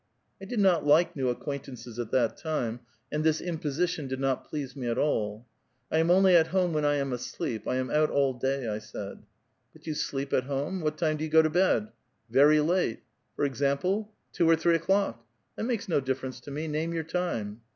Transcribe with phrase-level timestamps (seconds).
[0.41, 2.79] I did not like new acquaintances at that time,
[3.11, 5.45] and this imposition did not please me at all.
[5.91, 8.79] ''I am only at home when I am asleep; I am out all day," I
[8.79, 9.21] said.''
[9.73, 10.81] But you sleep at home?
[10.81, 11.89] What time do you go to bed?"
[12.29, 16.39] '^ Very late." '* For example?" *' Two or three o'clock." *' That makes no difference
[16.39, 17.61] to me; name your time."